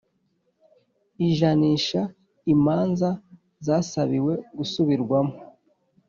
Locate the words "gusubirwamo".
4.57-5.35